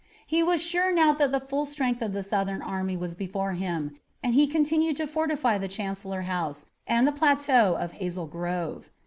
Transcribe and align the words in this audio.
He 0.25 0.41
was 0.41 0.63
sure 0.63 0.91
now 0.91 1.13
that 1.13 1.31
the 1.31 1.39
full 1.39 1.67
strength 1.67 2.01
of 2.01 2.11
the 2.11 2.23
Southern 2.23 2.63
army 2.63 2.97
was 2.97 3.13
before 3.13 3.53
him, 3.53 3.99
and 4.23 4.33
he 4.33 4.47
continued 4.47 4.97
to 4.97 5.05
fortify 5.05 5.59
the 5.59 5.67
Chancellor 5.67 6.23
House 6.23 6.65
and 6.87 7.05
the 7.05 7.11
plateau 7.11 7.75
of 7.79 7.91
Hazel 7.91 8.25
Grove. 8.25 8.89